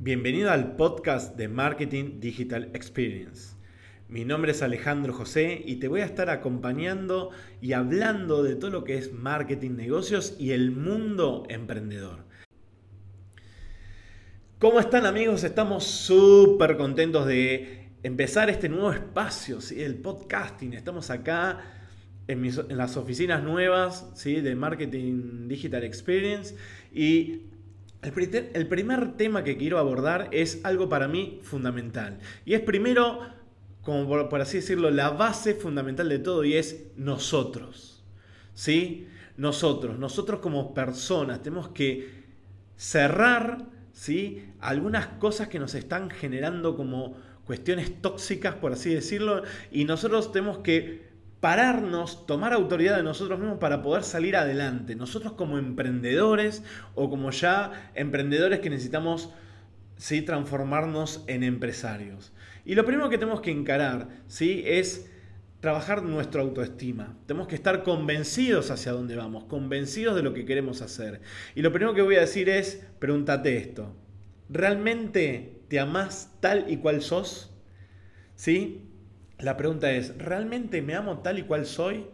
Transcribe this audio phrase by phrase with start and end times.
[0.00, 3.56] Bienvenido al podcast de Marketing Digital Experience.
[4.08, 8.70] Mi nombre es Alejandro José y te voy a estar acompañando y hablando de todo
[8.70, 12.20] lo que es marketing, negocios y el mundo emprendedor.
[14.60, 15.42] ¿Cómo están amigos?
[15.42, 19.82] Estamos súper contentos de empezar este nuevo espacio, ¿sí?
[19.82, 20.74] el podcasting.
[20.74, 21.58] Estamos acá
[22.28, 24.42] en, las oficinas nuevas ¿sí?
[24.42, 26.54] de Marketing Digital Experience
[26.92, 27.48] y
[28.02, 32.18] el, primer tema que quiero abordar es algo para mí fundamental.
[32.44, 33.20] Y es primero,
[33.82, 38.04] como por, así decirlo, la base fundamental de todo y es nosotros.
[38.54, 39.08] ¿Sí?
[39.36, 42.08] Nosotros, nosotros como personas tenemos que
[42.76, 44.44] cerrar ¿sí?
[44.60, 50.58] algunas cosas que nos están generando como cuestiones tóxicas, por así decirlo, y nosotros tenemos
[50.58, 51.07] que
[51.40, 54.96] pararnos, tomar autoridad de nosotros mismos para poder salir adelante.
[54.96, 56.62] Nosotros como emprendedores
[56.94, 59.30] o como ya emprendedores que necesitamos
[59.96, 60.22] ¿sí?
[60.22, 62.32] transformarnos en empresarios.
[62.64, 64.62] Y lo primero que tenemos que encarar ¿sí?
[64.66, 65.10] es
[65.60, 67.16] trabajar nuestra autoestima.
[67.26, 71.20] Tenemos que estar convencidos hacia dónde vamos, convencidos de lo que queremos hacer.
[71.54, 73.94] Y lo primero que voy a decir es, pregúntate esto.
[74.48, 77.54] ¿Realmente te amás tal y cual sos?
[78.34, 78.87] ¿Sí?
[79.40, 82.06] La pregunta es, ¿realmente me amo tal y cual soy?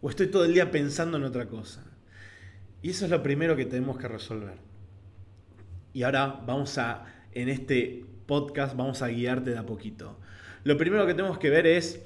[0.00, 1.84] ¿O estoy todo el día pensando en otra cosa?
[2.82, 4.58] Y eso es lo primero que tenemos que resolver.
[5.92, 10.18] Y ahora vamos a, en este podcast, vamos a guiarte de a poquito.
[10.64, 12.02] Lo primero que tenemos que ver es,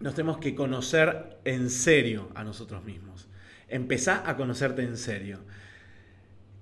[0.00, 3.26] nos tenemos que conocer en serio a nosotros mismos.
[3.68, 5.40] Empezá a conocerte en serio.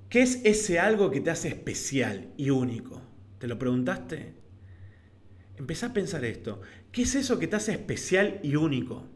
[0.08, 3.02] ¿Qué es ese algo que te hace especial y único?
[3.38, 4.35] ¿Te lo preguntaste?
[5.58, 6.60] Empezá a pensar esto.
[6.92, 9.08] ¿Qué es eso que te hace especial y único?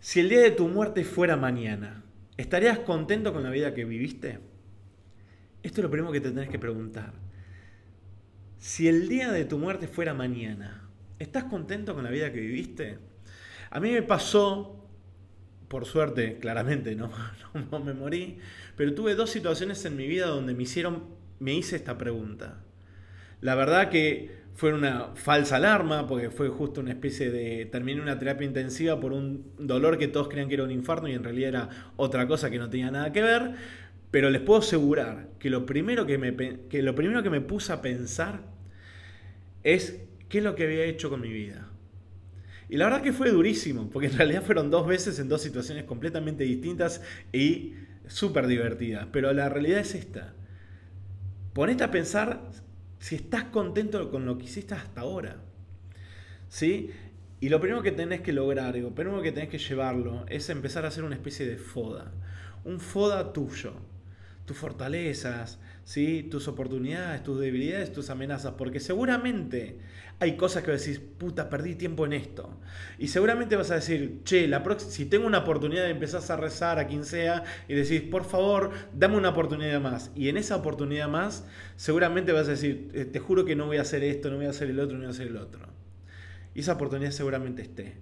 [0.00, 2.04] Si el día de tu muerte fuera mañana,
[2.36, 4.38] ¿estarías contento con la vida que viviste?
[5.62, 7.14] Esto es lo primero que te tenés que preguntar.
[8.58, 12.98] Si el día de tu muerte fuera mañana, ¿estás contento con la vida que viviste?
[13.70, 14.86] A mí me pasó,
[15.68, 17.10] por suerte, claramente no,
[17.70, 18.38] no me morí,
[18.76, 21.04] pero tuve dos situaciones en mi vida donde me hicieron,
[21.40, 22.62] me hice esta pregunta.
[23.44, 27.66] La verdad que fue una falsa alarma, porque fue justo una especie de...
[27.66, 31.12] Terminé una terapia intensiva por un dolor que todos creían que era un infarto y
[31.12, 33.52] en realidad era otra cosa que no tenía nada que ver.
[34.10, 36.34] Pero les puedo asegurar que lo primero que me,
[36.70, 38.40] que lo primero que me puse a pensar
[39.62, 40.00] es
[40.30, 41.68] qué es lo que había hecho con mi vida.
[42.70, 45.84] Y la verdad que fue durísimo, porque en realidad fueron dos veces en dos situaciones
[45.84, 47.74] completamente distintas y
[48.06, 49.06] súper divertidas.
[49.12, 50.32] Pero la realidad es esta.
[51.52, 52.40] Ponete a pensar
[53.04, 55.36] si estás contento con lo que hiciste hasta ahora.
[56.48, 56.90] ¿Sí?
[57.38, 60.86] Y lo primero que tenés que lograr, lo primero que tenés que llevarlo, es empezar
[60.86, 62.14] a hacer una especie de foda.
[62.64, 63.74] Un foda tuyo.
[64.44, 66.22] Tus fortalezas, ¿sí?
[66.30, 68.54] tus oportunidades, tus debilidades, tus amenazas.
[68.58, 69.78] Porque seguramente
[70.20, 72.58] hay cosas que decir, puta, perdí tiempo en esto.
[72.98, 76.86] Y seguramente vas a decir, che, la si tengo una oportunidad, empezás a rezar a
[76.86, 80.10] quien sea y decís, por favor, dame una oportunidad más.
[80.14, 81.44] Y en esa oportunidad más,
[81.76, 84.46] seguramente vas a decir, eh, te juro que no voy a hacer esto, no voy
[84.46, 85.68] a hacer el otro, no voy a hacer el otro.
[86.54, 87.96] Y esa oportunidad seguramente esté.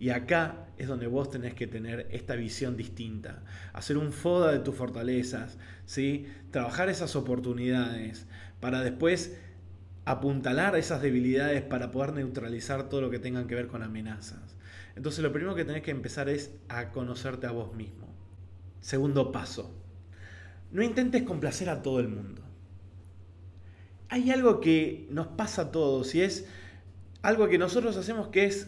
[0.00, 3.42] Y acá es donde vos tenés que tener esta visión distinta,
[3.74, 6.26] hacer un foda de tus fortalezas, ¿sí?
[6.50, 8.26] trabajar esas oportunidades
[8.60, 9.36] para después
[10.06, 14.56] apuntalar esas debilidades para poder neutralizar todo lo que tengan que ver con amenazas.
[14.96, 18.08] Entonces lo primero que tenés que empezar es a conocerte a vos mismo.
[18.80, 19.70] Segundo paso,
[20.72, 22.40] no intentes complacer a todo el mundo.
[24.08, 26.48] Hay algo que nos pasa a todos y es
[27.20, 28.66] algo que nosotros hacemos que es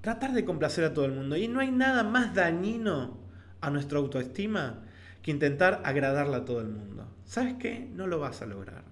[0.00, 1.36] tratar de complacer a todo el mundo.
[1.36, 3.18] Y no hay nada más dañino
[3.60, 4.82] a nuestra autoestima
[5.22, 7.08] que intentar agradarle a todo el mundo.
[7.24, 7.88] ¿Sabes qué?
[7.92, 8.84] No lo vas a lograr.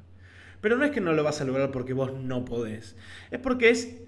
[0.60, 2.96] Pero no es que no lo vas a lograr porque vos no podés.
[3.30, 4.02] Es porque es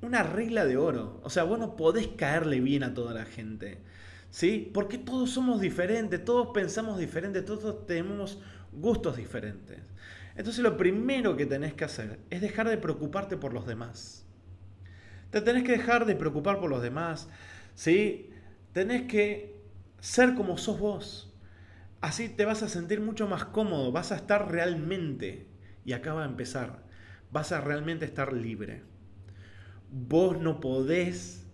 [0.00, 1.20] una regla de oro.
[1.24, 3.82] O sea, vos no podés caerle bien a toda la gente.
[4.30, 4.70] ¿Sí?
[4.72, 8.40] Porque todos somos diferentes, todos pensamos diferente, todos tenemos
[8.72, 9.80] gustos diferentes.
[10.36, 14.27] Entonces lo primero que tenés que hacer es dejar de preocuparte por los demás.
[15.30, 17.28] Te tenés que dejar de preocupar por los demás.
[17.74, 18.30] ¿Sí?
[18.72, 19.58] Tenés que
[20.00, 21.32] ser como sos vos.
[22.00, 25.48] Así te vas a sentir mucho más cómodo, vas a estar realmente,
[25.84, 26.84] y acá va a empezar,
[27.32, 28.82] vas a realmente estar libre.
[29.90, 31.44] Vos no podés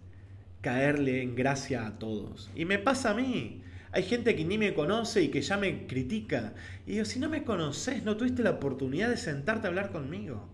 [0.60, 2.50] caerle en gracia a todos.
[2.54, 3.62] Y me pasa a mí.
[3.92, 6.52] Hay gente que ni me conoce y que ya me critica.
[6.84, 10.48] Y digo, si no me conoces, no tuviste la oportunidad de sentarte a hablar conmigo.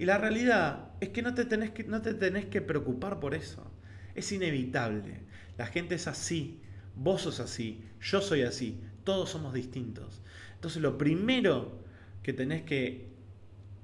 [0.00, 3.34] Y la realidad es que no te tenés que, no te tenés que preocupar por
[3.34, 3.70] eso.
[4.14, 5.20] Es inevitable.
[5.58, 6.58] La gente es así.
[6.96, 10.22] Vos sos así, yo soy así, todos somos distintos.
[10.54, 11.84] Entonces lo primero
[12.22, 13.10] que tenés que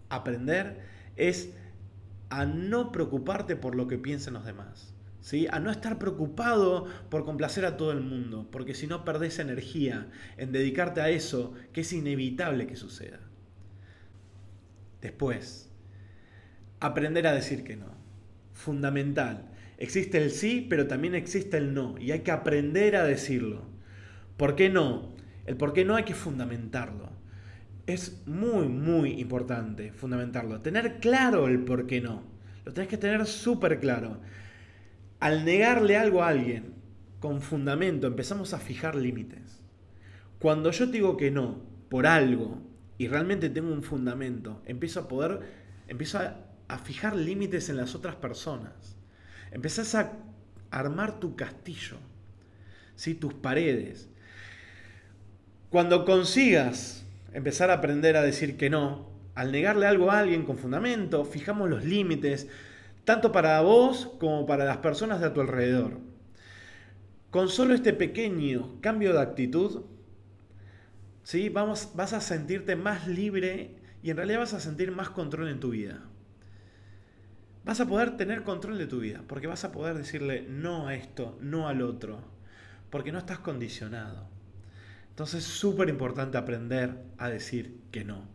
[0.08, 0.80] aprender
[1.16, 1.50] es
[2.30, 4.94] a no preocuparte por lo que piensen los demás.
[5.20, 5.46] ¿Sí?
[5.50, 10.08] A no estar preocupado por complacer a todo el mundo, porque si no perdés energía
[10.38, 13.20] en dedicarte a eso que es inevitable que suceda.
[15.02, 15.65] Después,
[16.80, 17.94] aprender a decir que no.
[18.52, 19.50] Fundamental.
[19.78, 23.62] Existe el sí, pero también existe el no, y hay que aprender a decirlo.
[24.36, 25.14] ¿Por qué no?
[25.44, 27.10] El por qué no hay que fundamentarlo.
[27.86, 30.60] Es muy, muy importante fundamentarlo.
[30.60, 32.22] Tener claro el por qué no.
[32.64, 34.20] Lo tenés que tener súper claro.
[35.20, 36.74] Al negarle algo a alguien
[37.20, 39.62] con fundamento, empezamos a fijar límites.
[40.38, 42.60] Cuando yo digo que no por algo
[42.98, 45.40] y realmente tengo un fundamento, empiezo a poder,
[45.86, 48.96] empiezo a, a fijar límites en las otras personas.
[49.50, 50.12] Empezás a
[50.70, 51.96] armar tu castillo,
[52.96, 53.14] ¿sí?
[53.14, 54.08] tus paredes.
[55.70, 60.58] Cuando consigas empezar a aprender a decir que no, al negarle algo a alguien con
[60.58, 62.48] fundamento, fijamos los límites,
[63.04, 65.98] tanto para vos como para las personas de a tu alrededor.
[67.30, 69.82] Con solo este pequeño cambio de actitud,
[71.22, 71.48] ¿sí?
[71.50, 75.60] Vamos, vas a sentirte más libre y en realidad vas a sentir más control en
[75.60, 76.00] tu vida.
[77.66, 80.94] Vas a poder tener control de tu vida, porque vas a poder decirle no a
[80.94, 82.20] esto, no al otro,
[82.90, 84.28] porque no estás condicionado.
[85.08, 88.28] Entonces es súper importante aprender a decir que no.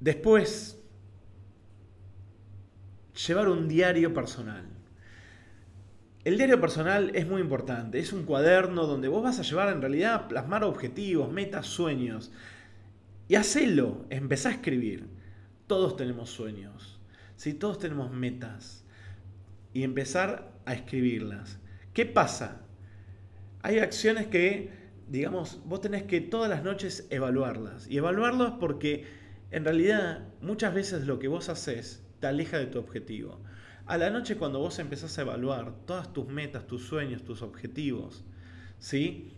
[0.00, 0.82] Después,
[3.26, 4.64] llevar un diario personal.
[6.24, 9.82] El diario personal es muy importante, es un cuaderno donde vos vas a llevar en
[9.82, 12.32] realidad plasmar objetivos, metas, sueños.
[13.28, 15.08] Y hacelo, empezá a escribir.
[15.66, 17.01] Todos tenemos sueños,
[17.36, 17.54] ¿sí?
[17.54, 18.84] todos tenemos metas.
[19.72, 21.58] Y empezar a escribirlas.
[21.94, 22.62] ¿Qué pasa?
[23.62, 24.70] hay acciones que,
[25.08, 27.88] digamos, vos tenés que todas las noches evaluarlas.
[27.88, 29.06] Y evaluarlas porque
[29.50, 33.40] en realidad muchas veces lo que vos haces te aleja de tu objetivo.
[33.86, 38.24] A la noche cuando vos empezás a evaluar todas tus metas, tus sueños, tus objetivos,
[38.78, 39.32] ¿sí?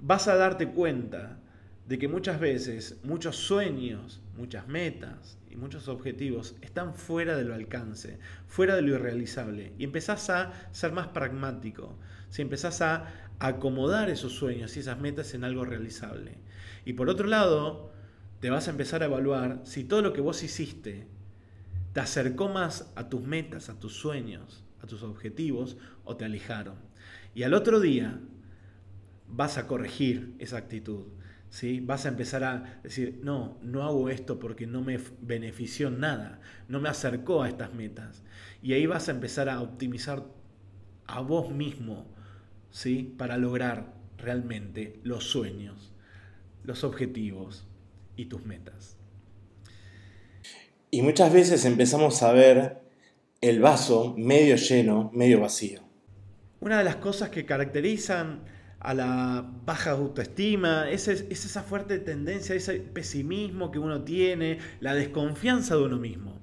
[0.00, 1.40] Vas a darte cuenta
[1.86, 7.54] de que muchas veces muchos sueños, muchas metas y muchos objetivos están fuera de lo
[7.54, 9.72] alcance, fuera de lo irrealizable.
[9.78, 11.98] Y empezás a ser más pragmático,
[12.28, 16.38] si empezás a acomodar esos sueños y esas metas en algo realizable.
[16.84, 17.92] Y por otro lado,
[18.40, 21.08] te vas a empezar a evaluar si todo lo que vos hiciste
[21.92, 26.76] te acercó más a tus metas, a tus sueños, a tus objetivos o te alejaron.
[27.34, 28.20] Y al otro día
[29.28, 31.06] vas a corregir esa actitud.
[31.50, 31.80] ¿Sí?
[31.80, 36.80] Vas a empezar a decir, no, no hago esto porque no me benefició nada, no
[36.80, 38.22] me acercó a estas metas.
[38.62, 40.24] Y ahí vas a empezar a optimizar
[41.06, 42.06] a vos mismo
[42.70, 43.14] ¿sí?
[43.18, 45.92] para lograr realmente los sueños,
[46.62, 47.66] los objetivos
[48.16, 48.96] y tus metas.
[50.90, 52.80] Y muchas veces empezamos a ver
[53.40, 55.82] el vaso medio lleno, medio vacío.
[56.60, 58.42] Una de las cosas que caracterizan
[58.80, 64.94] a la baja autoestima, es, es, esa fuerte tendencia, ese pesimismo que uno tiene, la
[64.94, 66.40] desconfianza de uno mismo.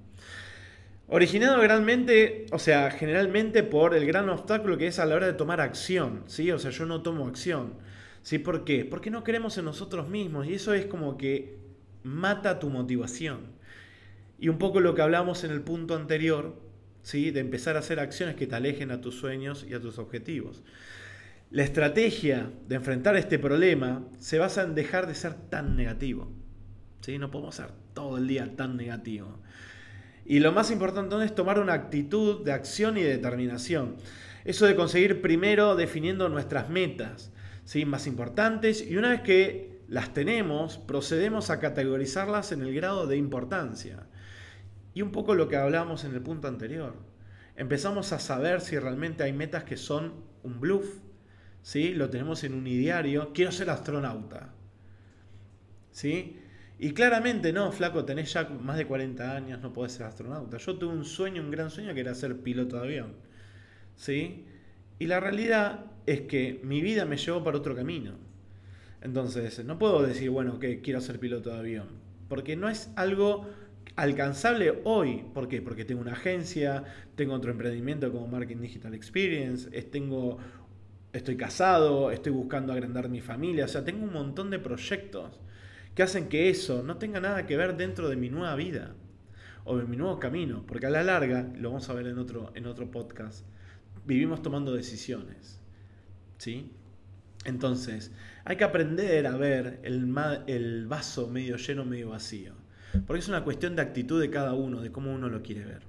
[1.09, 5.33] Originado realmente, o sea, generalmente por el gran obstáculo que es a la hora de
[5.33, 6.51] tomar acción, ¿sí?
[6.51, 7.73] O sea, yo no tomo acción,
[8.21, 8.37] ¿sí?
[8.39, 8.85] ¿Por qué?
[8.85, 11.57] Porque no creemos en nosotros mismos y eso es como que
[12.03, 13.57] mata tu motivación.
[14.37, 16.55] Y un poco lo que hablamos en el punto anterior,
[17.01, 17.31] ¿sí?
[17.31, 20.61] De empezar a hacer acciones que te alejen a tus sueños y a tus objetivos.
[21.49, 26.29] La estrategia de enfrentar este problema se basa en dejar de ser tan negativo,
[26.99, 27.17] ¿sí?
[27.17, 29.39] No podemos ser todo el día tan negativo.
[30.25, 33.95] Y lo más importante es tomar una actitud de acción y de determinación.
[34.43, 37.31] Eso de conseguir primero definiendo nuestras metas
[37.63, 37.85] ¿sí?
[37.85, 43.15] más importantes y una vez que las tenemos, procedemos a categorizarlas en el grado de
[43.15, 44.05] importancia.
[44.93, 46.97] Y un poco lo que hablábamos en el punto anterior.
[47.55, 50.13] Empezamos a saber si realmente hay metas que son
[50.43, 51.06] un bluff.
[51.67, 51.93] ¿Sí?
[51.93, 53.33] Lo tenemos en un ideario.
[53.33, 54.53] Quiero ser astronauta.
[55.91, 56.37] ¿sí?
[56.79, 60.55] Y claramente, no, flaco, tenés ya más de 40 años, no podés ser astronauta.
[60.57, 63.13] Yo tuve un sueño, un gran sueño, que era ser piloto de avión.
[63.97, 64.45] ¿Sí?
[64.97, 68.13] Y la realidad es que mi vida me llevó para otro camino.
[69.01, 71.87] Entonces, no puedo decir, bueno, que quiero ser piloto de avión.
[72.29, 73.45] Porque no es algo
[73.97, 75.25] alcanzable hoy.
[75.33, 75.61] ¿Por qué?
[75.61, 76.83] Porque tengo una agencia,
[77.15, 80.37] tengo otro emprendimiento como Marketing Digital Experience, tengo,
[81.17, 85.39] estoy casado, estoy buscando agrandar mi familia, o sea, tengo un montón de proyectos
[85.95, 88.95] que hacen que eso no tenga nada que ver dentro de mi nueva vida
[89.63, 92.51] o de mi nuevo camino, porque a la larga, lo vamos a ver en otro,
[92.55, 93.45] en otro podcast,
[94.05, 95.59] vivimos tomando decisiones.
[96.37, 96.71] ¿Sí?
[97.45, 98.11] Entonces,
[98.45, 100.13] hay que aprender a ver el,
[100.47, 102.53] el vaso medio lleno, medio vacío.
[103.05, 105.81] Porque es una cuestión de actitud de cada uno, de cómo uno lo quiere ver.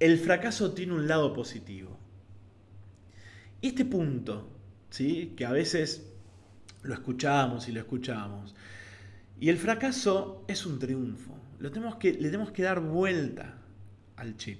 [0.00, 1.98] El fracaso tiene un lado positivo.
[3.64, 4.46] Este punto,
[4.90, 5.32] ¿sí?
[5.34, 6.06] que a veces
[6.82, 8.54] lo escuchamos y lo escuchamos,
[9.40, 11.34] y el fracaso es un triunfo.
[11.60, 13.54] Lo tenemos que, le tenemos que dar vuelta
[14.16, 14.58] al chip.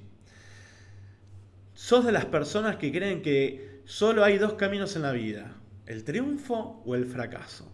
[1.74, 6.02] Sos de las personas que creen que solo hay dos caminos en la vida, el
[6.02, 7.70] triunfo o el fracaso.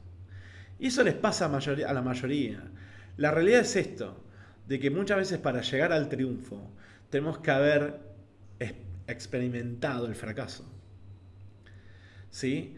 [0.80, 2.64] Y eso les pasa a, la mayoría.
[3.18, 4.20] La realidad es esto,
[4.66, 6.72] de que muchas veces para llegar al triunfo
[7.08, 8.00] tenemos que haber
[9.06, 10.79] experimentado el fracaso.
[12.30, 12.76] ¿Sí?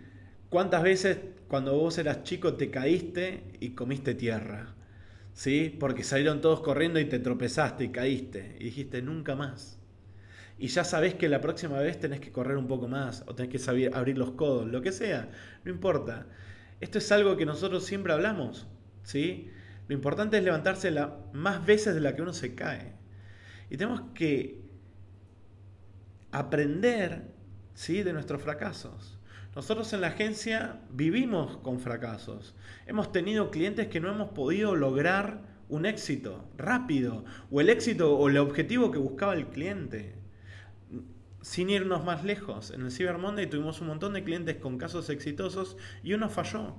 [0.49, 1.19] ¿Cuántas veces
[1.49, 4.75] cuando vos eras chico te caíste y comiste tierra?
[5.35, 5.75] ¿Sí?
[5.79, 9.79] Porque salieron todos corriendo y te tropezaste y caíste y dijiste nunca más.
[10.59, 13.51] Y ya sabés que la próxima vez tenés que correr un poco más o tenés
[13.51, 15.29] que abrir los codos, lo que sea,
[15.65, 16.27] no importa.
[16.81, 18.67] Esto es algo que nosotros siempre hablamos,
[19.03, 19.51] ¿sí?
[19.89, 20.93] Lo importante es levantarse
[21.33, 22.93] más veces de la que uno se cae.
[23.71, 24.61] Y tenemos que
[26.31, 27.23] aprender,
[27.75, 28.03] ¿sí?
[28.03, 29.19] De nuestros fracasos.
[29.55, 32.55] Nosotros en la agencia vivimos con fracasos.
[32.87, 38.29] Hemos tenido clientes que no hemos podido lograr un éxito rápido o el éxito o
[38.29, 40.23] el objetivo que buscaba el cliente
[41.43, 45.11] sin irnos más lejos, en el Cyber Monday tuvimos un montón de clientes con casos
[45.11, 46.77] exitosos y uno falló.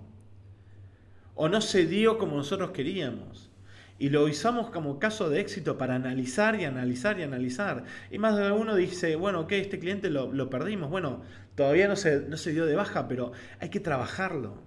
[1.36, 3.52] O no se dio como nosotros queríamos.
[4.00, 7.86] Y lo usamos como caso de éxito para analizar y analizar y analizar.
[8.12, 10.90] Y más de uno dice, bueno, ok, este cliente lo, perdimos.
[10.90, 11.22] Bueno,
[11.56, 14.62] todavía no se, no se dio de baja, pero hay que trabajarlo.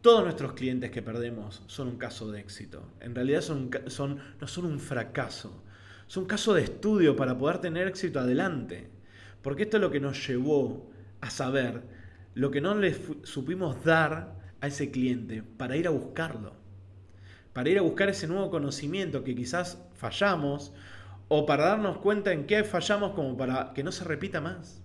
[0.00, 2.92] Todos nuestros clientes que perdemos son un caso de éxito.
[3.00, 5.64] En realidad son, son, no son un fracaso
[6.08, 8.90] es un caso de estudio para poder tener éxito adelante.
[9.42, 11.82] Porque esto es lo que nos llevó a saber
[12.34, 16.56] lo que no le supimos dar a ese cliente para ir a buscarlo.
[17.54, 20.74] Para ir a buscar ese nuevo conocimiento que quizás fallamos
[21.28, 24.82] o para darnos cuenta en qué fallamos como para que no se repita más.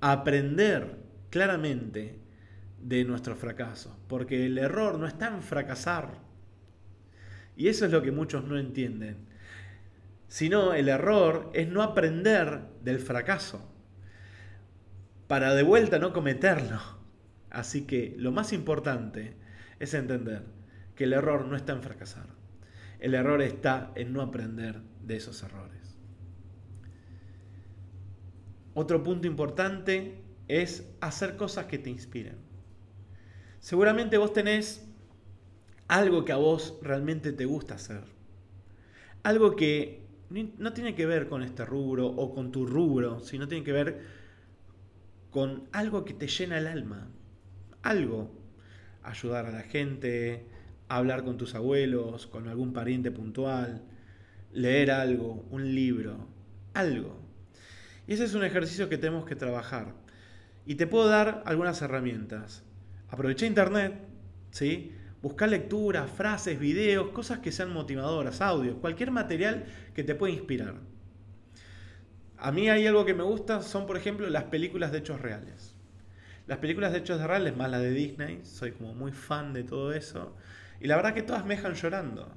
[0.00, 0.96] Aprender
[1.30, 2.18] claramente
[2.82, 6.18] de nuestros fracasos, porque el error no está en fracasar.
[7.56, 9.30] Y eso es lo que muchos no entienden
[10.30, 13.68] sino el error es no aprender del fracaso,
[15.26, 16.80] para de vuelta no cometerlo.
[17.50, 19.34] Así que lo más importante
[19.80, 20.44] es entender
[21.00, 22.26] que el error no está en fracasar,
[22.98, 25.96] el error está en no aprender de esos errores.
[28.74, 32.36] Otro punto importante es hacer cosas que te inspiren.
[33.60, 34.86] Seguramente vos tenés
[35.88, 38.02] algo que a vos realmente te gusta hacer.
[39.22, 43.64] Algo que no tiene que ver con este rubro o con tu rubro, sino tiene
[43.64, 44.02] que ver
[45.30, 47.08] con algo que te llena el alma.
[47.80, 48.38] Algo.
[49.02, 50.59] Ayudar a la gente,
[50.96, 53.82] hablar con tus abuelos, con algún pariente puntual,
[54.52, 56.26] leer algo, un libro,
[56.74, 57.20] algo.
[58.06, 59.94] Y ese es un ejercicio que tenemos que trabajar.
[60.66, 62.64] Y te puedo dar algunas herramientas.
[63.08, 63.94] Aproveché internet,
[64.50, 64.92] ¿sí?
[65.22, 70.74] Buscar lecturas, frases, videos, cosas que sean motivadoras, audios, cualquier material que te pueda inspirar.
[72.36, 75.76] A mí hay algo que me gusta, son por ejemplo las películas de hechos reales.
[76.48, 79.92] Las películas de hechos reales, más las de Disney, soy como muy fan de todo
[79.92, 80.34] eso.
[80.80, 82.32] Y la verdad que todas me dejan llorando.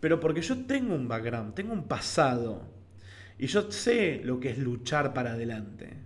[0.00, 2.68] Pero porque yo tengo un background, tengo un pasado.
[3.38, 5.96] Y yo sé lo que es luchar para adelante.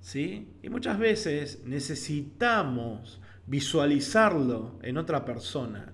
[0.00, 0.54] ¿Sí?
[0.62, 5.92] Y muchas veces necesitamos visualizarlo en otra persona.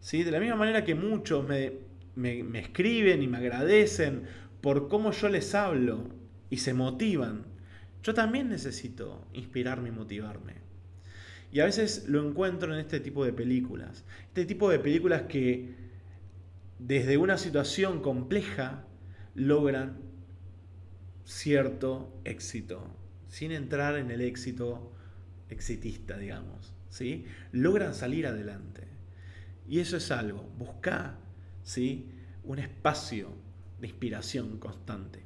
[0.00, 0.22] ¿Sí?
[0.22, 1.72] De la misma manera que muchos me,
[2.16, 4.24] me, escriben y me agradecen
[4.60, 6.08] por cómo yo les hablo
[6.50, 7.46] y se motivan,
[8.02, 10.54] yo también necesito inspirarme y motivarme.
[11.52, 14.04] Y a veces lo encuentro en este tipo de películas.
[14.28, 15.74] Este tipo de películas que
[16.78, 18.84] desde una situación compleja
[19.34, 19.98] logran
[21.24, 22.84] cierto éxito,
[23.28, 24.92] sin entrar en el éxito
[25.48, 27.26] exitista, digamos, ¿sí?
[27.52, 28.88] Logran salir adelante.
[29.68, 31.18] Y eso es algo, busca,
[31.62, 32.08] ¿sí?
[32.44, 33.28] Un espacio
[33.80, 35.22] de inspiración constante.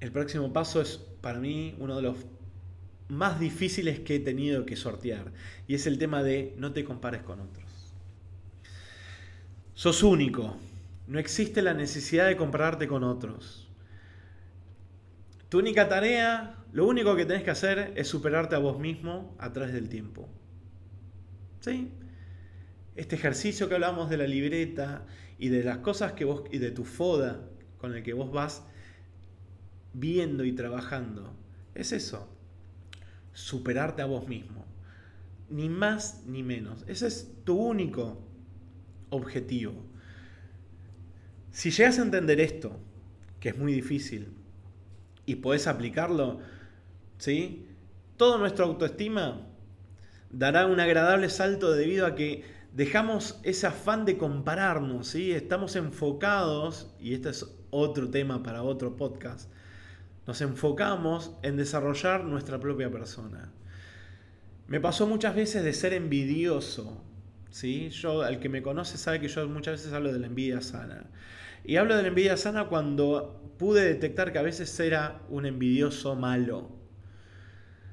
[0.00, 2.16] El próximo paso es para mí uno de los
[3.10, 5.32] más difíciles que he tenido que sortear
[5.66, 7.94] y es el tema de no te compares con otros.
[9.74, 10.56] Sos único,
[11.06, 13.68] no existe la necesidad de compararte con otros.
[15.48, 19.52] Tu única tarea, lo único que tenés que hacer es superarte a vos mismo a
[19.52, 20.28] través del tiempo.
[21.60, 21.90] ¿Sí?
[22.94, 25.06] Este ejercicio que hablamos de la libreta
[25.38, 27.48] y de las cosas que vos y de tu foda
[27.78, 28.62] con el que vos vas
[29.92, 31.34] viendo y trabajando
[31.74, 32.28] es eso,
[33.32, 34.64] superarte a vos mismo.
[35.48, 36.84] Ni más ni menos.
[36.86, 38.22] Ese es tu único
[39.10, 39.72] objetivo.
[41.50, 42.78] Si llegas a entender esto,
[43.40, 44.32] que es muy difícil,
[45.26, 46.40] y podés aplicarlo,
[47.18, 47.66] ¿sí?
[48.16, 49.46] Todo nuestra autoestima
[50.30, 55.32] dará un agradable salto debido a que dejamos ese afán de compararnos, ¿sí?
[55.32, 59.50] Estamos enfocados, y este es otro tema para otro podcast,
[60.30, 63.52] nos enfocamos en desarrollar nuestra propia persona.
[64.68, 67.02] Me pasó muchas veces de ser envidioso,
[67.50, 67.90] ¿sí?
[67.90, 71.10] Yo, el que me conoce sabe que yo muchas veces hablo de la envidia sana.
[71.64, 76.14] Y hablo de la envidia sana cuando pude detectar que a veces era un envidioso
[76.14, 76.78] malo.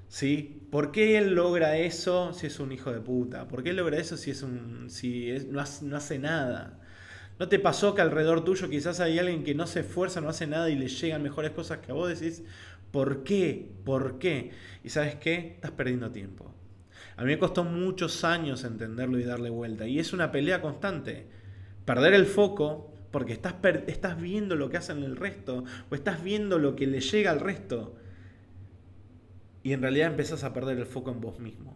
[0.08, 0.68] ¿Sí?
[0.70, 3.48] ¿Por qué él logra eso si es un hijo de puta?
[3.48, 6.82] ¿Por qué él logra eso si, es un, si no, hace, nada?
[7.40, 10.48] ¿No te pasó que alrededor tuyo quizás hay alguien que no se esfuerza, no hace
[10.48, 12.44] nada y le llegan mejores cosas que a vos decís?
[12.92, 13.72] ¿Por qué?
[13.84, 14.52] ¿Por qué?
[14.84, 15.54] Y sabes qué?
[15.56, 16.52] Estás perdiendo tiempo.
[17.16, 19.88] A mí me costó muchos años entenderlo y darle vuelta.
[19.88, 21.28] Y es una pelea constante.
[21.86, 23.56] Perder el foco porque estás,
[23.88, 27.40] estás viendo lo que hacen el resto o estás viendo lo que le llega al
[27.40, 27.96] resto
[29.68, 31.76] y en realidad empezás a perder el foco en vos mismo.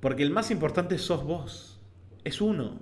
[0.00, 1.78] Porque el más importante sos vos,
[2.24, 2.80] es uno.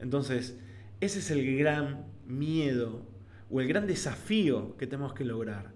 [0.00, 0.58] Entonces,
[1.02, 3.04] ese es el gran miedo
[3.50, 5.72] o el gran desafío que tenemos que lograr.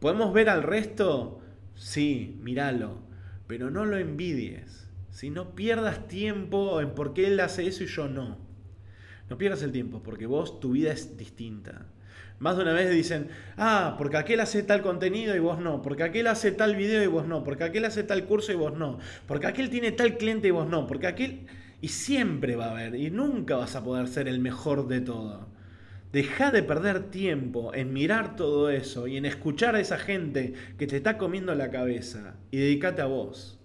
[0.00, 1.40] ¿Podemos ver al resto?
[1.74, 2.98] Sí, míralo,
[3.46, 4.86] pero no lo envidies.
[5.10, 8.36] Si no pierdas tiempo en por qué él hace eso y yo no.
[9.30, 11.86] No pierdas el tiempo, porque vos, tu vida es distinta.
[12.38, 16.02] Más de una vez dicen, ah, porque aquel hace tal contenido y vos no, porque
[16.02, 18.98] aquel hace tal video y vos no, porque aquel hace tal curso y vos no,
[19.26, 21.46] porque aquel tiene tal cliente y vos no, porque aquel...
[21.80, 25.48] Y siempre va a haber, y nunca vas a poder ser el mejor de todo.
[26.12, 30.88] Deja de perder tiempo en mirar todo eso y en escuchar a esa gente que
[30.88, 33.60] te está comiendo la cabeza y dedícate a vos.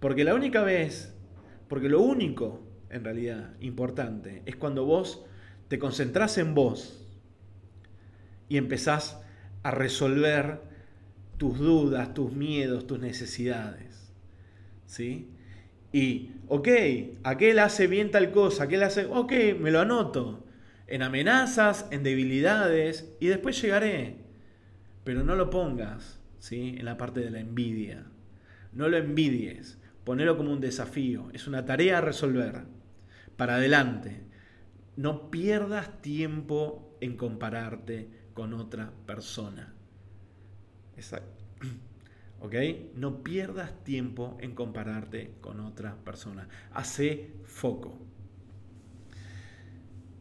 [0.00, 1.14] Porque la única vez,
[1.68, 5.24] porque lo único en realidad importante es cuando vos
[5.68, 7.06] te concentrás en vos
[8.48, 9.20] y empezás
[9.62, 10.60] a resolver
[11.38, 14.12] tus dudas, tus miedos, tus necesidades.
[14.86, 15.30] ¿Sí?
[15.92, 16.68] Y, ok,
[17.22, 20.44] aquel hace bien tal cosa, aquel hace, ok, me lo anoto.
[20.86, 24.16] En amenazas, en debilidades, y después llegaré.
[25.04, 26.76] Pero no lo pongas, ¿sí?
[26.78, 28.06] En la parte de la envidia.
[28.72, 32.62] No lo envidies, ponelo como un desafío, es una tarea a resolver.
[33.36, 34.22] Para adelante.
[34.96, 39.74] No pierdas tiempo en compararte con otra persona.
[42.42, 42.54] ¿Ok?
[42.96, 46.48] No pierdas tiempo en compararte con otra persona.
[46.72, 47.96] Hace foco.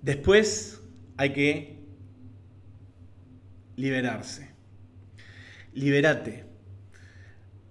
[0.04, 0.84] Después
[1.18, 1.84] hay que
[3.76, 4.52] liberarse.
[5.74, 6.46] Liberate.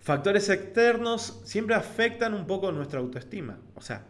[0.01, 3.61] Factores externos siempre afectan un poco nuestra autoestima.
[3.77, 4.05] O sea,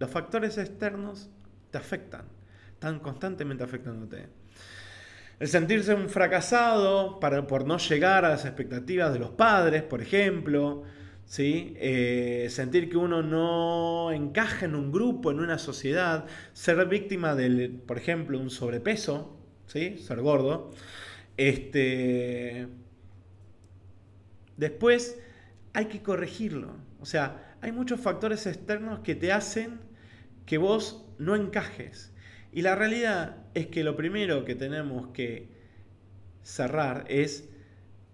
[0.00, 1.30] los factores externos
[1.70, 2.26] te afectan.
[2.72, 4.28] Están constantemente afectándote.
[5.40, 10.00] El sentirse un fracasado para, por no llegar a las expectativas de los padres, por
[10.00, 10.84] ejemplo.
[11.26, 11.74] ¿sí?
[11.78, 16.26] Eh, sentir que uno no encaja en un grupo, en una sociedad.
[16.52, 19.36] Ser víctima del, por ejemplo, un sobrepeso.
[19.66, 19.98] ¿sí?
[19.98, 20.70] Ser gordo.
[21.36, 22.68] Este...
[24.56, 25.18] Después
[25.72, 26.76] hay que corregirlo.
[27.00, 29.80] O sea, hay muchos factores externos que te hacen
[30.46, 32.13] que vos no encajes.
[32.54, 35.48] Y la realidad es que lo primero que tenemos que
[36.44, 37.48] cerrar es,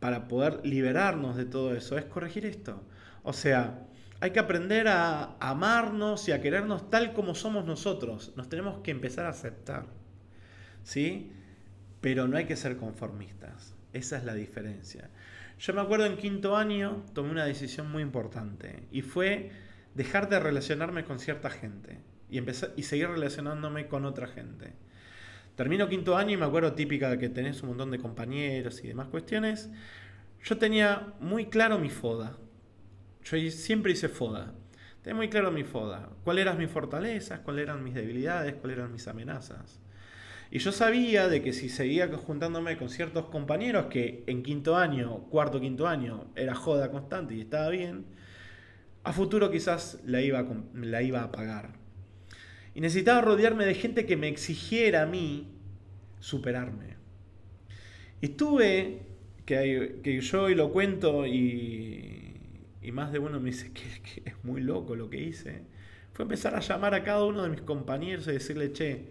[0.01, 2.83] para poder liberarnos de todo eso, es corregir esto.
[3.23, 3.87] O sea,
[4.21, 8.33] hay que aprender a amarnos y a querernos tal como somos nosotros.
[8.35, 9.85] Nos tenemos que empezar a aceptar.
[10.85, 11.33] ¿Sí?
[12.01, 13.75] Pero no hay que ser conformistas.
[13.93, 15.11] Esa es la diferencia.
[15.59, 19.51] Yo me acuerdo en quinto año tomé una decisión muy importante y fue
[19.95, 21.99] dejar de relacionarme con cierta gente
[22.31, 24.73] y, empezar, y seguir relacionándome con otra gente.
[25.57, 28.89] Termino quinto año y me acuerdo típica de que tenés un montón de compañeros y
[28.89, 29.71] demás cuestiones.
[30.43, 32.39] Yo tenía muy claro mi foda.
[33.25, 34.55] Yo siempre hice foda.
[35.03, 36.11] Tenía muy claro mi foda.
[36.25, 39.81] Cuáles eran mis fortalezas, cuáles eran mis debilidades, cuáles eran mis amenazas.
[40.51, 45.25] Y yo sabía de que si seguía juntándome con ciertos compañeros que en quinto año,
[45.31, 48.05] cuarto, quinto año, era joda constante y estaba bien,
[49.05, 51.75] a futuro quizás la iba, la iba a pagar.
[52.81, 55.53] Necesitaba rodearme de gente que me exigiera a mí
[56.19, 56.97] superarme.
[58.23, 59.03] Y estuve,
[59.45, 62.41] que, que yo hoy lo cuento y,
[62.81, 65.61] y, más de uno me dice que, es muy loco lo que hice,
[66.15, 69.11] fue empezar a llamar a cada uno de mis compañeros y decirle, che,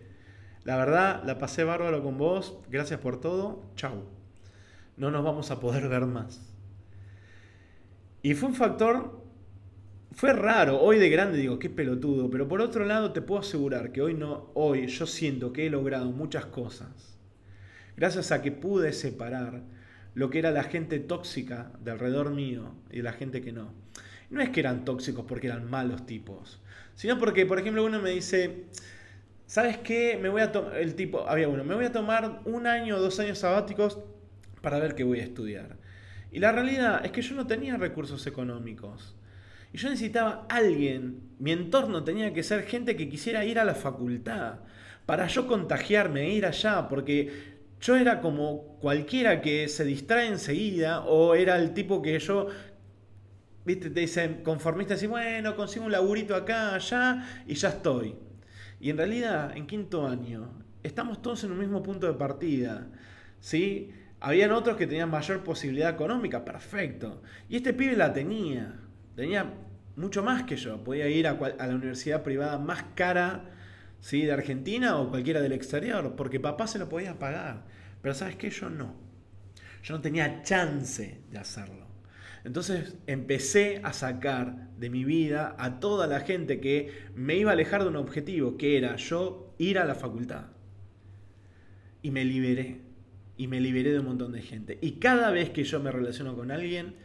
[0.63, 4.03] la verdad, la pasé bárbaro con vos, gracias por todo, chau.
[4.97, 6.55] no nos vamos a poder ver más.
[8.23, 9.18] Y fue un factor,
[10.11, 13.91] fue raro, hoy de grande digo, qué pelotudo, pero por otro lado te puedo asegurar
[13.91, 17.17] que hoy no, hoy yo siento que he logrado muchas cosas,
[17.95, 19.63] gracias a que pude separar
[20.15, 23.73] lo que era la gente tóxica de alrededor mío y la gente que no.
[24.29, 26.61] No es que eran tóxicos porque eran malos tipos,
[26.95, 28.65] sino porque, por ejemplo, uno me dice,
[29.45, 30.19] ¿sabes qué?
[30.21, 33.19] Me voy a el tipo, había uno, me voy a tomar un año o dos
[33.19, 33.99] años sabáticos
[34.61, 35.77] para ver qué voy a estudiar.
[36.31, 39.15] Y la realidad es que yo no tenía recursos económicos.
[39.71, 43.75] Y yo necesitaba alguien, mi entorno tenía que ser gente que quisiera ir a la
[43.75, 44.59] facultad,
[45.05, 51.01] para yo contagiarme, e ir allá, porque yo era como cualquiera que se distrae enseguida,
[51.01, 52.47] o era el tipo que yo,
[53.65, 58.15] viste, te dicen conformista, así, bueno, consigo un laburito acá, allá, y ya estoy.
[58.79, 62.87] Y en realidad, en quinto año, estamos todos en un mismo punto de partida,
[63.39, 63.91] ¿sí?
[64.19, 67.21] Habían otros que tenían mayor posibilidad económica, perfecto.
[67.47, 68.75] Y este pibe la tenía.
[69.19, 69.51] Tenía
[69.97, 70.81] mucho más que yo.
[70.81, 73.51] Podía ir a, la universidad privada más cara
[73.99, 74.21] ¿sí?
[74.21, 77.65] de Argentina o cualquiera del exterior, porque papá se lo podía pagar.
[78.01, 78.95] Pero sabes qué, yo no.
[79.83, 81.85] Yo no tenía chance de hacerlo.
[82.45, 87.55] Entonces empecé a sacar de mi vida a toda la gente que me iba a
[87.55, 90.45] alejar de un objetivo, que era yo ir a la facultad.
[92.01, 92.79] Y me liberé
[93.35, 94.79] y me liberé de un montón de gente.
[94.79, 96.95] Y cada vez que yo me relaciono con alguien,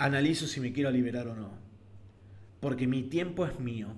[0.00, 1.50] analizo si me quiero liberar o no.
[2.58, 3.88] Porque mi tiempo es mío.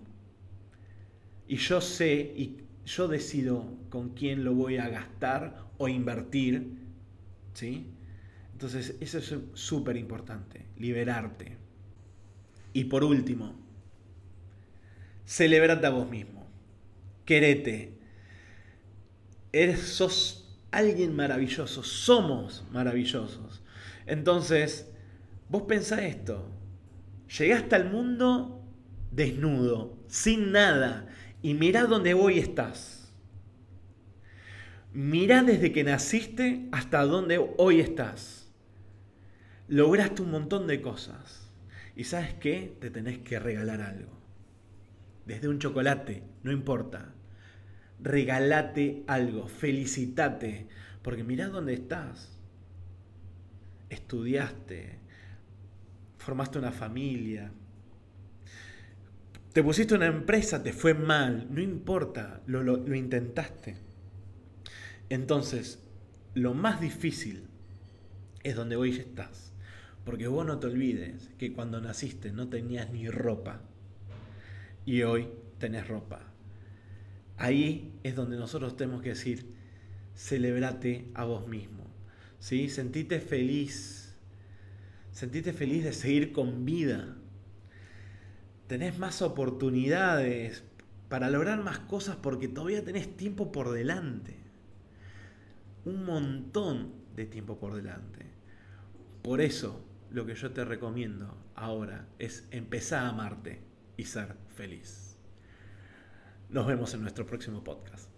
[1.47, 6.77] Y yo sé y yo decido con quién lo voy a gastar o invertir.
[7.55, 7.87] ¿Sí?
[8.53, 11.57] Entonces, eso es súper importante, liberarte.
[12.73, 13.55] Y por último,
[15.25, 16.49] celebrate a vos mismo.
[17.25, 17.99] Querete.
[19.53, 23.63] Eres, sos alguien maravilloso, somos maravillosos.
[24.07, 24.93] Entonces,
[25.53, 26.51] vos pensá esto,
[27.39, 28.67] llegaste al mundo
[29.13, 31.07] desnudo, sin nada,
[31.43, 33.13] y mirá dónde hoy estás.
[34.93, 38.53] Mirá desde que naciste hasta dónde hoy estás.
[39.69, 41.51] Lograste un montón de cosas.
[41.95, 42.77] ¿Y sabes qué?
[42.81, 44.11] Te tenés que regalar algo.
[45.25, 47.15] Desde un chocolate, no importa
[48.03, 50.67] regalate algo, felicitate,
[51.03, 52.39] porque mirá dónde estás.
[53.89, 54.99] Estudiaste,
[56.23, 57.53] formaste una familia,
[59.53, 63.77] te pusiste una empresa, te fue mal, no importa, lo, lo intentaste.
[65.11, 65.79] Entonces,
[66.35, 67.45] lo más difícil
[68.43, 69.53] es donde hoy estás.
[70.05, 73.61] Porque vos no te olvides que cuando naciste no tenías ni ropa
[74.85, 76.23] y hoy tenés ropa.
[77.37, 79.47] Ahí es donde nosotros tenemos que decir,
[80.15, 81.87] celebrate a vos mismo.
[82.41, 82.69] ¿sí?
[82.69, 84.02] Sentite feliz.
[85.13, 87.17] Sentite feliz de seguir con vida.
[88.67, 90.65] Tenés más oportunidades
[91.11, 94.39] para lograr más cosas porque todavía tenés tiempo por delante.
[95.85, 98.27] Un montón de tiempo por delante.
[99.23, 103.61] Por eso lo que yo te recomiendo ahora es empezar a amarte
[103.99, 105.19] y ser feliz.
[106.49, 108.12] Nos vemos en nuestro próximo podcast.